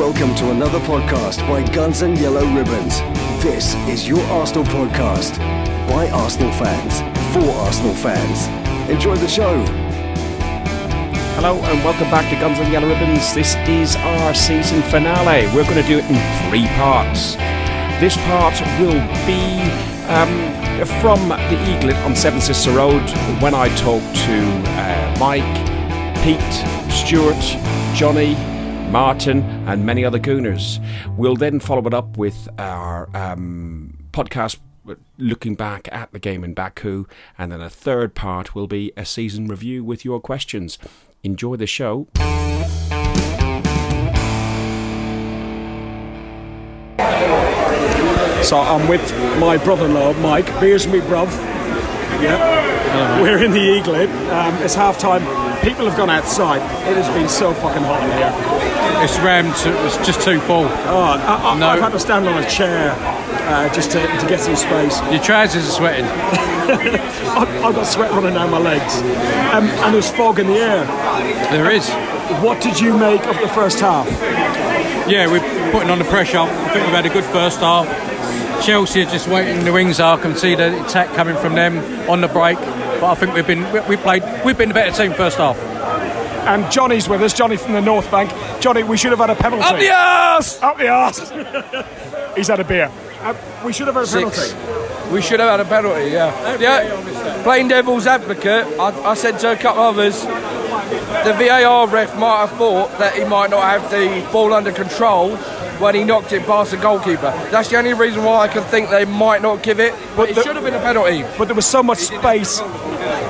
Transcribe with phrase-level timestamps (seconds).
[0.00, 3.00] Welcome to another podcast by Guns and Yellow Ribbons.
[3.44, 5.36] This is your Arsenal podcast
[5.90, 7.00] by Arsenal fans
[7.34, 8.48] for Arsenal fans.
[8.90, 9.62] Enjoy the show.
[11.36, 13.34] Hello and welcome back to Guns and Yellow Ribbons.
[13.34, 15.44] This is our season finale.
[15.54, 17.34] We're going to do it in three parts.
[18.00, 19.60] This part will be
[20.08, 20.32] um,
[21.02, 23.02] from the Eaglet on Seven Sister Road
[23.42, 24.36] when I talk to
[24.80, 25.44] uh, Mike,
[26.24, 26.40] Pete,
[26.90, 27.36] Stuart,
[27.94, 28.34] Johnny,
[28.90, 30.84] Martin, and many other Gooners.
[31.16, 34.58] We'll then follow it up with our um, podcast
[35.16, 37.06] looking back at the game in Baku,
[37.38, 40.78] and then a third part will be a season review with your questions.
[41.22, 42.08] Enjoy the show.
[48.42, 50.46] So I'm with my brother-in-law, Mike.
[50.58, 51.30] Beers me, bruv.
[52.20, 53.22] Yeah.
[53.22, 54.08] We're in the Eaglet.
[54.32, 55.49] Um, it's half time.
[55.62, 56.62] People have gone outside.
[56.88, 58.32] It has been so fucking hot in here.
[59.04, 59.54] It's rammed.
[59.56, 60.64] To, it's just too full.
[60.64, 61.68] Oh, I, I, No.
[61.68, 65.00] I've had to stand on a chair uh, just to, to get some space.
[65.12, 66.04] Your trousers are sweating.
[66.06, 68.96] I, I've got sweat running down my legs.
[69.52, 70.84] Um, and there's fog in the air.
[71.50, 71.88] There is.
[72.42, 74.06] What did you make of the first half?
[75.08, 76.38] Yeah, we're putting on the pressure.
[76.38, 77.86] I think we've had a good first half.
[78.64, 80.00] Chelsea are just waiting in the wings.
[80.00, 82.58] I can see the attack coming from them on the break.
[83.00, 84.22] But I think we've been we, we played.
[84.44, 85.56] We've been the better team first half.
[86.46, 88.30] And Johnny's with us, Johnny from the North Bank.
[88.60, 89.62] Johnny, we should have had a penalty.
[89.64, 90.62] Up the arse!
[90.62, 91.30] Up the arse!
[92.36, 92.90] He's had a beer.
[93.20, 93.34] Uh,
[93.64, 94.52] we should have had a Six.
[94.52, 95.12] penalty.
[95.12, 96.56] We should have had a penalty, yeah.
[96.58, 102.16] Yeah, playing devil's advocate, I, I said to a couple of others, the VAR ref
[102.16, 105.36] might have thought that he might not have the ball under control
[105.80, 107.32] when he knocked it past the goalkeeper.
[107.50, 110.34] That's the only reason why I can think they might not give it, but it
[110.36, 111.24] the- should have been a penalty.
[111.38, 112.58] But there was so much space.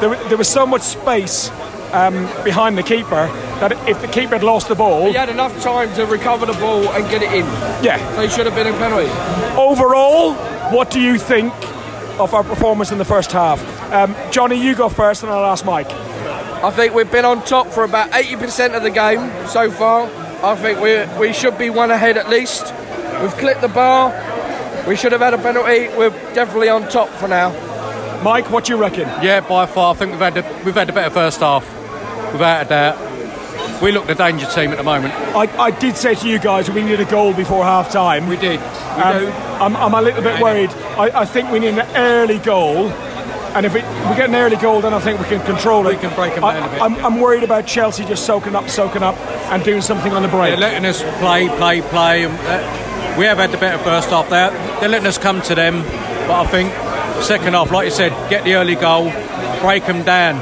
[0.00, 1.50] There, there was so much space
[1.92, 3.26] um, behind the keeper
[3.60, 6.54] that if the keeper had lost the ball, He had enough time to recover the
[6.54, 7.44] ball and get it in,
[7.84, 7.98] yeah.
[8.16, 9.08] so should have been a penalty.
[9.58, 10.34] Overall,
[10.72, 11.52] what do you think
[12.18, 13.60] of our performance in the first half?
[13.92, 15.90] Um, Johnny, you go first, and I'll ask Mike.
[15.90, 20.08] I think we've been on top for about 80% of the game so far.
[20.42, 22.72] I think we we should be one ahead at least.
[23.20, 24.10] We've clipped the bar.
[24.88, 25.88] We should have had a penalty.
[25.96, 27.50] We're definitely on top for now.
[28.22, 29.08] Mike, what do you reckon?
[29.22, 29.94] Yeah, by far.
[29.94, 31.64] I think we've had the, we've had the better first half,
[32.32, 33.82] without a doubt.
[33.82, 35.14] We look the danger team at the moment.
[35.34, 38.26] I, I did say to you guys we needed a goal before half time.
[38.26, 38.60] We did.
[38.60, 38.66] We
[39.02, 39.30] Um, do.
[39.32, 40.70] I'm, I'm a little bit worried.
[40.98, 42.88] I, I think we need an early goal.
[43.54, 45.94] And if it, we get an early goal, then I think we can control it.
[45.94, 46.82] We can break 'em I- down a bit.
[46.82, 49.16] I'm, I'm worried about Chelsea just soaking up, soaking up,
[49.50, 50.50] and doing something on the break.
[50.52, 52.24] They're letting us play, play, play.
[52.26, 54.28] Uh, we have had the better first half.
[54.30, 54.50] They're,
[54.80, 55.82] they're letting us come to them.
[55.82, 56.72] But I think
[57.24, 59.10] second half, like you said, get the early goal,
[59.60, 60.38] break them down.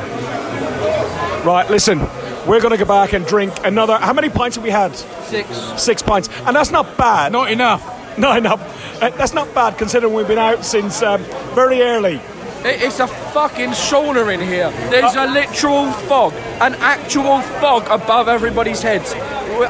[1.46, 2.00] Right, listen,
[2.46, 3.96] we're going to go back and drink another.
[3.96, 4.94] How many pints have we had?
[4.94, 5.48] Six.
[5.82, 7.32] Six pints, and that's not bad.
[7.32, 8.18] Not enough.
[8.18, 8.60] no, enough.
[9.02, 11.22] Uh, that's not bad considering we've been out since um,
[11.54, 12.20] very early.
[12.64, 14.70] It- It's a fucking sauna in here.
[14.90, 19.14] There's a literal fog, an actual fog above everybody's heads.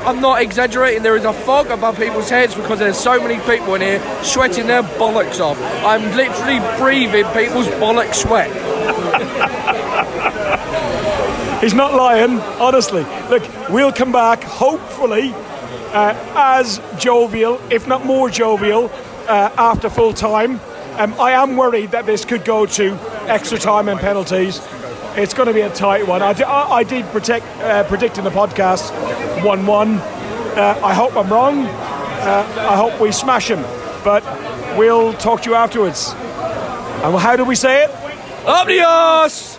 [0.07, 1.03] I'm not exaggerating.
[1.03, 4.67] There is a fog above people's heads because there's so many people in here sweating
[4.67, 5.59] their bollocks off.
[5.85, 8.51] I'm literally breathing people's bollock sweat.
[11.63, 13.05] He's not lying, honestly.
[13.31, 15.33] Look, we'll come back, hopefully,
[15.93, 18.91] uh, as jovial, if not more jovial,
[19.27, 20.61] uh, after full time.
[20.99, 22.93] Um, I am worried that this could go to
[23.29, 24.61] extra time and penalties.
[25.17, 26.23] It's going to be a tight one.
[26.23, 28.91] I, I- I did protect, uh, predict in the podcast
[29.45, 29.89] 1 1.
[29.99, 31.67] Uh, I hope I'm wrong.
[31.67, 33.63] Uh, I hope we smash him.
[34.05, 34.25] But
[34.77, 36.13] we'll talk to you afterwards.
[36.15, 37.91] And how do we say it?
[38.47, 39.59] Up the arse!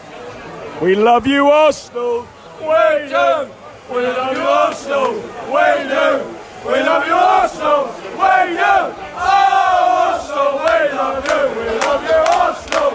[0.82, 2.28] We love you, Arsenal.
[2.60, 3.50] We do.
[3.94, 5.14] We love you, Arsenal.
[5.14, 6.36] We do.
[6.66, 7.86] We love you, Arsenal.
[7.96, 8.80] We do.
[9.16, 9.99] Oh,
[10.40, 11.42] Arsenal, we love you.
[11.60, 12.92] We love you, Arsenal.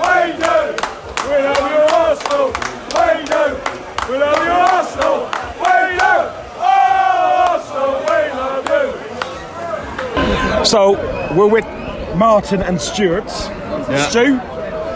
[0.00, 0.56] We do.
[1.28, 2.48] We love you, Arsenal.
[2.94, 3.44] We do.
[4.10, 5.18] We love you, Arsenal.
[5.60, 6.16] We do.
[6.56, 8.66] Oh, Arsenal, we love
[10.58, 10.64] you.
[10.64, 10.80] So
[11.36, 11.66] we're with
[12.16, 13.28] Martin and Stuart.
[13.30, 14.40] Stu.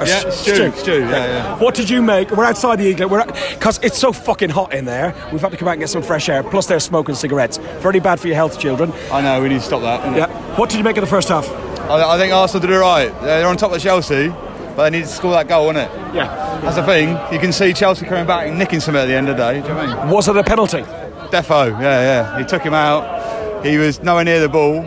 [0.05, 1.59] Yeah, uh, Stu, Stu, yeah, yeah.
[1.59, 2.33] What did you make?
[2.33, 3.09] We're outside the Eaglet.
[3.09, 3.25] We're
[3.55, 5.15] because it's so fucking hot in there.
[5.31, 6.43] We've had to come out and get some fresh air.
[6.43, 7.59] Plus, they're smoking cigarettes.
[7.79, 8.93] Very bad for your health, children.
[9.13, 10.17] I know, we need to stop that.
[10.17, 10.57] Yeah.
[10.57, 11.47] What did you make of the first half?
[11.91, 13.09] I, I think Arsenal did it right.
[13.23, 15.91] They're on top of Chelsea, but they need to score that goal, innit?
[16.15, 16.61] Yeah.
[16.63, 17.11] That's the thing.
[17.33, 19.61] You can see Chelsea coming back and nicking some at the end of the day.
[19.61, 20.15] Do you know what I mean?
[20.15, 20.83] Was it a penalty?
[21.33, 22.39] Defo, yeah, yeah.
[22.39, 23.65] He took him out.
[23.65, 24.81] He was nowhere near the ball.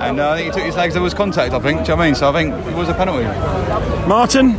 [0.00, 1.80] And uh, I think he took his legs, there was contact, I think.
[1.80, 2.14] Do you know what I mean?
[2.14, 3.24] So I think it was a penalty.
[4.08, 4.50] Martin,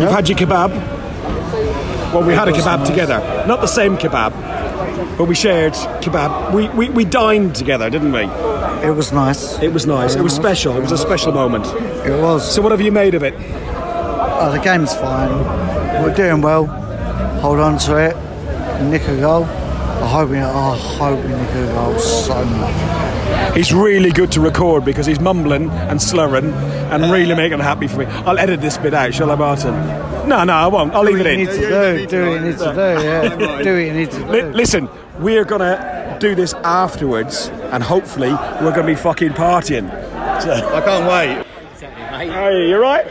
[0.00, 0.70] you've had your kebab.
[2.12, 3.20] Well, we had a kebab together.
[3.46, 4.32] Not the same kebab.
[5.16, 6.54] But we shared kebab.
[6.54, 8.24] We, we, we dined together, didn't we?
[8.86, 9.58] It was nice.
[9.60, 10.14] It was nice.
[10.14, 10.76] It was special.
[10.76, 11.66] It was a special moment.
[12.06, 12.54] It was.
[12.54, 13.34] So, what have you made of it?
[13.38, 15.30] Oh, the game's fine.
[16.02, 16.66] We're doing well.
[17.40, 18.82] Hold on to it.
[18.84, 19.44] Nick a goal.
[19.44, 20.38] I hope we.
[20.38, 23.56] Oh, I hope we nick a goal so much.
[23.56, 27.88] He's really good to record because he's mumbling and slurring and really making it happy
[27.88, 28.04] for me.
[28.04, 29.74] I'll edit this bit out, shall I, Martin?
[30.26, 30.92] No, no, I won't.
[30.94, 31.38] I'll leave it Do what in.
[31.38, 32.06] need to do.
[32.06, 33.04] Do what you need to do.
[33.06, 33.62] Yeah.
[33.62, 34.52] Do what you need to Li- do.
[34.52, 34.88] listen,
[35.20, 38.30] we're gonna do this afterwards, and hopefully
[38.60, 39.88] we're gonna be fucking partying.
[39.90, 41.44] I can't wait.
[41.78, 43.04] Hey, you right?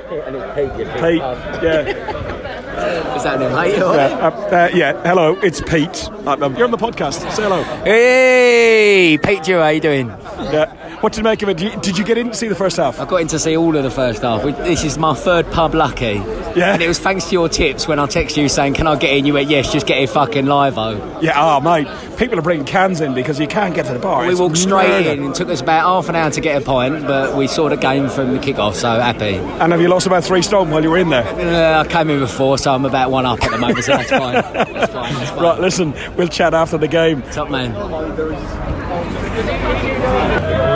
[0.55, 1.21] Pete,
[1.63, 2.11] yeah.
[3.15, 3.77] Is that him, mate?
[3.77, 6.09] Yeah, uh, uh, yeah, hello, it's Pete.
[6.27, 7.21] Um, you're on the podcast.
[7.31, 7.63] Say hello.
[7.85, 10.07] Hey, Pete Dew, how you doing?
[10.51, 10.65] Yeah.
[11.01, 11.57] What did you make of it?
[11.57, 12.99] Did you, did you get in to see the first half?
[12.99, 14.41] I got in to see all of the first half.
[14.43, 16.13] This is my third pub lucky.
[16.55, 16.73] Yeah.
[16.73, 19.15] And it was thanks to your tips when I texted you saying, Can I get
[19.15, 19.25] in?
[19.25, 21.19] You went, Yes, just get in fucking live oh.
[21.21, 21.87] Yeah, oh, mate.
[22.17, 24.23] People are bringing cans in because you can't get to the bar.
[24.25, 25.11] We It's walked straight murder.
[25.21, 25.29] in.
[25.31, 27.75] It took us about half an hour to get a pint, but we saw the
[27.77, 29.35] game from the kick off, so happy.
[29.35, 31.23] And have you lost about three stone while you were in there?
[31.25, 34.09] Uh, I came in before, so I'm about one up at the moment, so that's
[34.09, 34.33] fine.
[34.33, 35.13] That's fine.
[35.13, 35.35] That's fine.
[35.45, 37.21] Right, listen, we'll chat after the game.
[37.33, 37.73] Top man.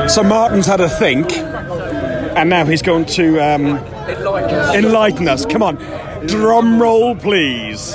[0.09, 3.77] So Martin's had a think, and now he's going to um,
[4.73, 5.45] enlighten us.
[5.45, 5.75] Come on,
[6.25, 7.93] drum roll, please.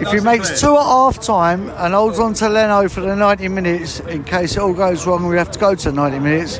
[0.00, 3.48] If he makes two at half time and holds on to Leno for the 90
[3.48, 6.58] minutes in case it all goes wrong we have to go to 90 minutes,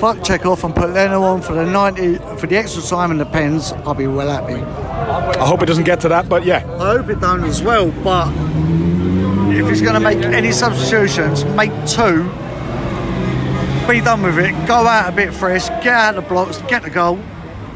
[0.00, 3.20] fuck Cech off and put Leno on for the 90 for the extra time and
[3.20, 4.54] the pens, I'll be well happy.
[4.54, 6.64] I hope it doesn't get to that, but yeah.
[6.80, 8.28] I hope it don't as well, but
[9.54, 12.28] if he's going to make any substitutions, make two.
[13.92, 14.52] Be done with it.
[14.66, 15.68] Go out a bit fresh.
[15.68, 16.62] Get out the blocks.
[16.62, 17.18] Get the goal.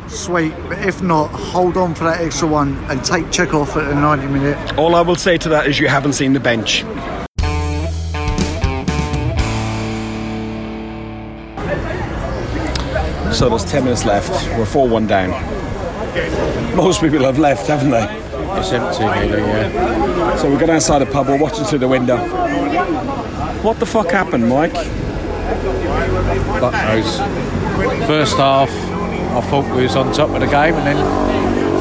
[0.09, 0.55] Sweet.
[0.67, 3.95] But if not, hold on for that extra one and take Cech off at the
[3.95, 4.79] 90 minute.
[4.79, 6.85] All I will say to that is you haven't seen the bench.
[13.37, 14.31] So there's 10 minutes left.
[14.59, 15.33] We're 4 1 down.
[16.75, 18.05] Most people have left, haven't they?
[18.59, 20.37] It's empty, really, yeah.
[20.37, 22.17] So we got outside the pub, we're watching through the window.
[23.63, 25.06] What the fuck happened, Mike?
[26.73, 27.19] Knows.
[28.07, 30.97] First half, I thought we was on top of the game, and then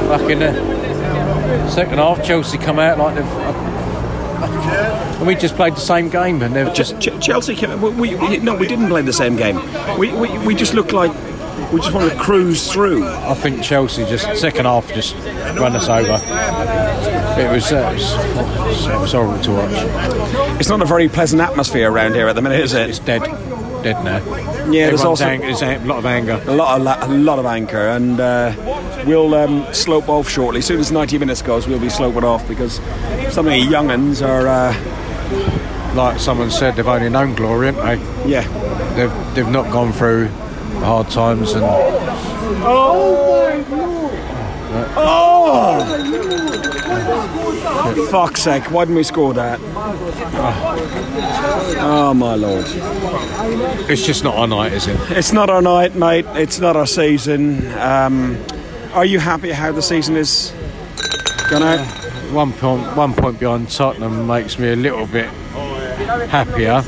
[0.10, 3.26] back in the second half, Chelsea come out like they've.
[3.26, 7.00] Uh, and we just played the same game, and they've just.
[7.00, 9.60] Ch- Chelsea, came, we, we, no, we didn't play the same game.
[9.98, 11.12] We, we, we just looked like
[11.72, 13.08] we just want to cruise through.
[13.08, 16.20] I think Chelsea just second half just ran us over.
[17.42, 20.60] It was, uh, it was, it was horrible to watch.
[20.60, 22.90] It's not a very pleasant atmosphere around here at the minute, is it?
[22.90, 23.22] It's dead,
[23.84, 24.18] dead now.
[24.72, 26.42] Yeah, there's also ang- there's a lot of anger.
[26.48, 28.54] a lot of la- a lot of anchor, and uh,
[29.06, 30.60] we'll um, slope off shortly.
[30.60, 32.76] As soon as 90 minutes goes, we'll be sloping off because
[33.34, 38.30] some of the younguns are, uh, Like someone said, they've only known glory, haven't they?
[38.30, 38.42] yeah.
[38.96, 40.30] They've they've not gone through
[40.84, 41.64] hard times and
[42.64, 44.46] oh my lord!
[47.96, 49.60] For fuck's sake, why didn't we score that?
[51.80, 52.66] Oh my lord.
[53.90, 55.00] it's just not our night, is it?
[55.12, 56.26] It's not our night, mate.
[56.30, 57.72] It's not our season.
[57.74, 58.38] Um,
[58.94, 60.54] are you happy how the season is
[61.50, 61.86] gone out?
[62.32, 65.30] One point one point behind Tottenham makes me a little bit
[66.30, 66.82] happier,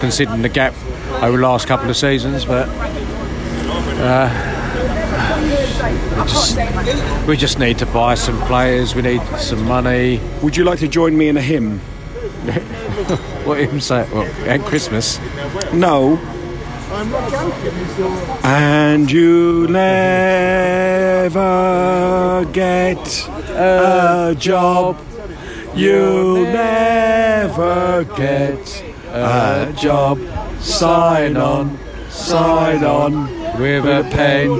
[0.00, 0.74] considering the gap
[1.22, 2.44] over the last couple of seasons.
[2.44, 2.68] But
[4.02, 4.60] uh,
[6.16, 8.94] we just we just need to buy some players.
[8.94, 10.20] We need some money.
[10.42, 11.80] Would you like to join me in a hymn?
[13.44, 14.06] What him say?
[14.12, 15.18] Well, at Christmas.
[15.72, 16.18] No.
[18.44, 21.38] And you never
[22.52, 24.98] get a job.
[25.74, 30.20] You'll never get a job.
[30.60, 31.78] Sign on,
[32.10, 33.29] sign on
[33.60, 34.50] With a pen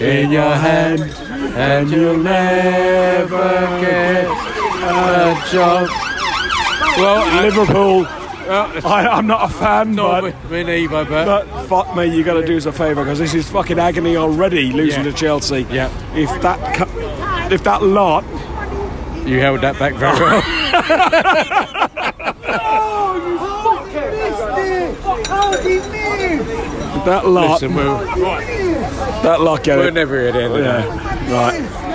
[0.00, 1.00] in your hand,
[1.56, 3.38] and you'll never
[3.80, 5.88] get a job.
[6.96, 8.06] Well, Liverpool.
[8.50, 12.24] Uh, I, I'm not a fan, Not but me neither, but but fuck me, you
[12.24, 15.10] got to do us a favour because this is fucking agony already losing Yeah.
[15.10, 15.66] to Chelsea.
[15.70, 15.90] Yeah.
[16.16, 18.24] If that cu- if that lot,
[19.28, 20.42] you held that back very well.
[22.50, 24.96] Oh, you missed it!
[25.30, 28.04] Oh, he if that lot, Listen, we're,
[29.22, 29.94] that lot get we're it.
[29.94, 30.54] never at end.
[30.54, 31.32] Yeah.
[31.32, 31.88] Right.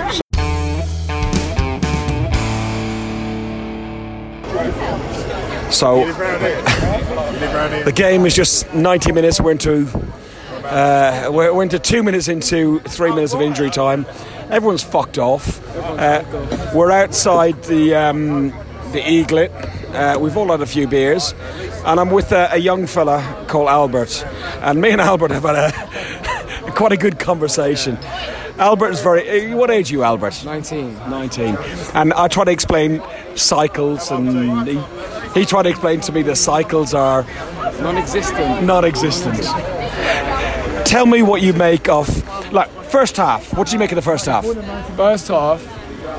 [5.72, 6.04] So
[7.84, 9.40] the game is just 90 minutes.
[9.40, 9.88] We're into
[10.64, 14.06] uh, we're, we're into two minutes into three minutes of injury time.
[14.50, 15.60] Everyone's fucked off.
[15.76, 16.22] Uh,
[16.74, 18.48] we're outside the um,
[18.92, 19.50] the Eaglet,
[19.94, 21.34] Uh, we've all had a few beers,
[21.86, 24.24] and I'm with a, a young fella called Albert.
[24.60, 27.96] And me and Albert have had a quite a good conversation.
[28.58, 29.52] Albert is very.
[29.52, 30.44] uh, What age are you, Albert?
[30.44, 30.94] 19.
[31.10, 31.56] 19.
[31.94, 33.02] And I try to explain
[33.36, 34.80] cycles, and he,
[35.40, 37.24] he tried to explain to me that cycles are
[37.80, 38.64] Non-existent.
[38.64, 39.42] non existent.
[40.86, 42.08] Tell me what you make of.
[42.52, 43.52] Like, first half.
[43.56, 44.44] What do you make of the first half?
[44.96, 45.60] First half,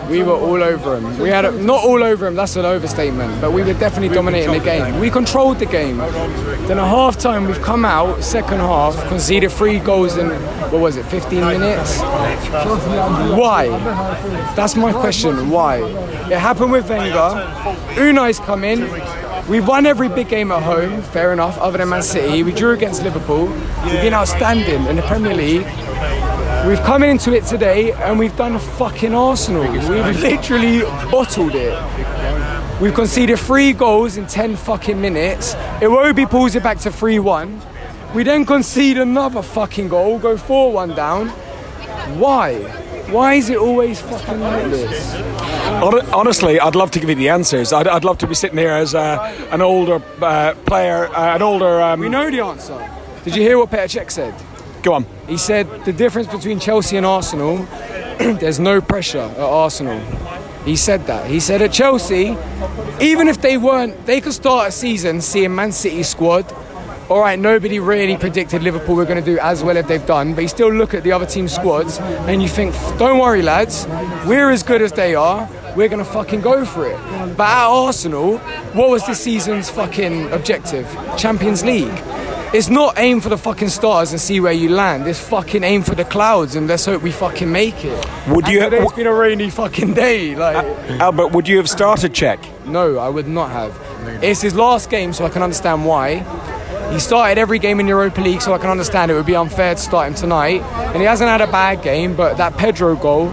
[0.10, 1.18] we were all over him.
[1.20, 2.36] We had a, not all over him.
[2.36, 3.42] That's an overstatement.
[3.42, 5.00] But we were definitely dominating the game.
[5.00, 5.98] We controlled the game.
[5.98, 10.30] Then at half time, we've come out second half, conceded three goals in
[10.72, 12.00] what was it, 15 minutes?
[12.02, 13.68] Why?
[14.56, 15.50] That's my question.
[15.50, 15.78] Why?
[15.78, 17.76] It happened with Wenger.
[17.98, 18.82] Unai's come in.
[19.48, 22.42] We've won every big game at home, fair enough, other than Man City.
[22.42, 23.46] We drew against Liverpool.
[23.46, 25.68] We've been outstanding in the Premier League.
[26.66, 29.72] We've come into it today and we've done a fucking Arsenal.
[29.72, 30.82] We've literally
[31.12, 32.82] bottled it.
[32.82, 35.54] We've conceded three goals in 10 fucking minutes.
[35.80, 37.62] Iwobi pulls it back to 3 1.
[38.16, 41.30] We then concede another fucking goal, go 4 1 down.
[42.18, 42.56] Why?
[43.12, 45.14] Why is it always fucking like this?
[46.14, 47.74] Honestly, I'd love to give you the answers.
[47.74, 49.18] I'd, I'd love to be sitting here as uh,
[49.52, 51.80] an older uh, player, uh, an older.
[51.80, 52.90] Um, We know the answer.
[53.24, 54.34] Did you hear what Petr Cech said?
[54.86, 55.06] Go on.
[55.28, 57.58] He said the difference between Chelsea and Arsenal,
[58.20, 60.00] there's no pressure at Arsenal.
[60.64, 61.28] He said that.
[61.28, 62.38] He said at Chelsea,
[63.02, 66.46] even if they weren't, they could start a season seeing Man City squad.
[67.10, 70.36] All right, nobody really predicted Liverpool were going to do as well as they've done,
[70.36, 73.88] but you still look at the other team's squads and you think, don't worry, lads,
[74.28, 75.50] we're as good as they are.
[75.76, 76.98] We're going to fucking go for it.
[77.36, 78.38] But at Arsenal,
[78.78, 80.88] what was this season's fucking objective?
[81.18, 82.04] Champions League.
[82.54, 85.06] It's not aim for the fucking stars and see where you land.
[85.08, 87.92] It's fucking aim for the clouds and let's hope we fucking make it.
[88.30, 90.36] Would And you- Today's been a rainy fucking day.
[90.36, 90.66] Like,
[91.02, 92.40] Albert, would you have started Cech?
[92.66, 93.74] no, I would not have.
[94.24, 96.24] It's his last game, so I can understand why.
[96.92, 99.76] He started every game in Europa League, so I can understand it would be unfair
[99.76, 100.62] to start him tonight.
[100.62, 103.30] And he hasn't had a bad game, but that Pedro goal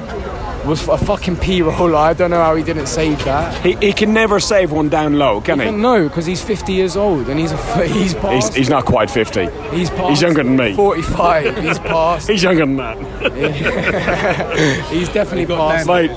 [0.67, 1.97] was a fucking P roller.
[1.97, 3.53] I don't know how he didn't save that.
[3.65, 5.71] He, he can never save one down low, can he?
[5.71, 8.55] No, because he's 50 years old and he's a, he's He's, past.
[8.55, 9.49] he's not quite 50.
[9.75, 10.75] he's past he's younger than me.
[10.75, 11.57] 45.
[11.63, 12.29] He's past.
[12.29, 12.99] He's younger than that.
[14.91, 15.87] He's definitely past.
[15.87, 16.11] Mate,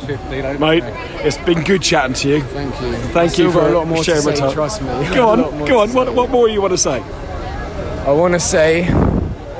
[0.59, 0.83] mate,
[1.25, 2.41] it's been good chatting to you.
[2.41, 2.93] Thank you.
[3.13, 4.53] Thank you Still got for a lot more to sharing my say, time.
[4.53, 4.87] trust me.
[5.15, 5.93] Go on, go on.
[5.93, 7.01] What, what more you want to say?
[7.01, 8.83] I want to say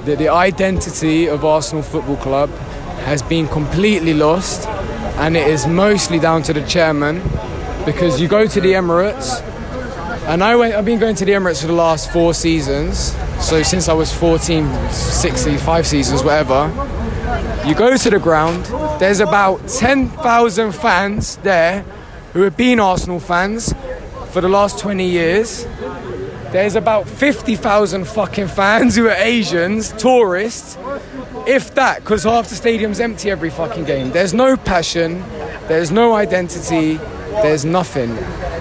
[0.06, 2.50] that the identity of Arsenal Football Club
[3.06, 4.66] has been completely lost,
[5.18, 7.22] and it is mostly down to the chairman
[7.86, 9.42] because you go to the Emirates,
[10.28, 13.62] and I went, I've been going to the Emirates for the last four seasons, so
[13.64, 16.72] since I was 14, 60, five seasons, whatever.
[17.66, 18.66] You go to the ground,
[19.00, 21.82] there's about 10,000 fans there
[22.34, 23.74] who have been Arsenal fans
[24.32, 25.66] for the last 20 years.
[26.52, 30.78] There's about 50,000 fucking fans who are Asians, tourists,
[31.48, 34.12] if that, because half the stadium's empty every fucking game.
[34.12, 35.20] There's no passion,
[35.68, 36.96] there's no identity,
[37.44, 38.12] there's nothing.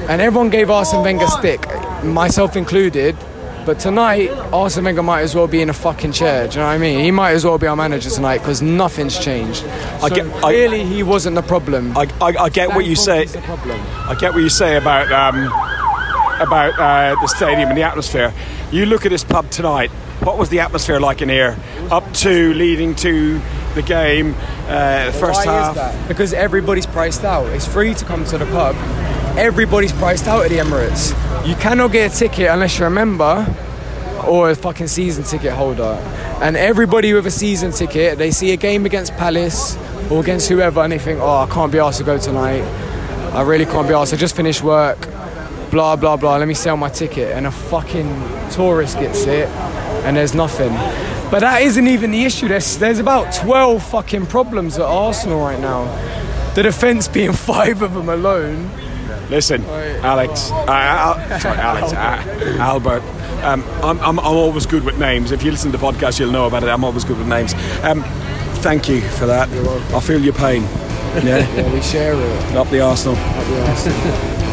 [0.09, 1.67] And everyone gave Arsene Wenger stick,
[2.05, 3.17] myself included.
[3.65, 6.47] But tonight, Arsene Wenger might as well be in a fucking chair.
[6.47, 7.01] Do you know what I mean?
[7.01, 9.65] He might as well be our manager tonight because nothing's changed.
[9.65, 11.97] I So get- I- clearly, he wasn't the problem.
[11.97, 13.25] I, I, I get what you say.
[13.25, 13.39] The.
[13.41, 15.47] I get what you say about um,
[16.43, 18.35] about uh, the stadium and the atmosphere.
[18.71, 19.91] You look at this pub tonight.
[20.25, 21.55] What was the atmosphere like in here?
[21.91, 23.43] Up to, leading to
[23.75, 24.35] the game,
[24.69, 25.71] uh, the first Why half.
[25.71, 26.09] is that?
[26.09, 27.47] Because everybody's priced out.
[27.49, 28.75] It's free to come to the pub.
[29.37, 31.11] Everybody's priced out at the Emirates.
[31.47, 33.47] You cannot get a ticket unless you're a member
[34.27, 36.01] or a fucking season ticket holder.
[36.41, 39.77] And everybody with a season ticket, they see a game against Palace
[40.11, 42.63] or against whoever and they think, oh, I can't be asked to go tonight.
[43.35, 44.15] I really can't be asked.
[44.15, 45.07] I just finished work.
[45.75, 46.37] Blah, blah, blah.
[46.37, 47.33] Let me sell my ticket.
[47.33, 48.07] And a fucking
[48.53, 49.49] tourist gets it
[50.07, 50.73] and there's nothing.
[51.33, 52.47] But that isn't even the issue.
[52.47, 55.85] There's, there's about 12 fucking problems at Arsenal right now.
[56.55, 58.71] The defence being five of them alone.
[59.31, 63.03] Listen, Alex, uh, Al- sorry, Alex, uh, Albert.
[63.43, 65.33] Um, I'm, I'm, I'm always good with names.
[65.33, 66.69] If you listen to the podcast, you'll know about it.
[66.69, 67.53] I'm always good with names.
[67.83, 68.05] Um,
[68.63, 69.49] thank you for that.
[69.93, 70.63] I feel your pain.
[71.15, 72.57] Yeah, Yeah, we share it.
[72.57, 73.17] up the Arsenal.
[73.17, 74.44] Up the Arsenal.